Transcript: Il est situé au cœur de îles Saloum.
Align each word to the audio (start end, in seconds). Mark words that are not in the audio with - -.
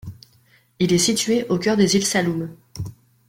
Il 0.79 0.93
est 0.93 0.97
situé 0.97 1.45
au 1.49 1.59
cœur 1.59 1.77
de 1.77 1.83
îles 1.83 2.03
Saloum. 2.07 2.49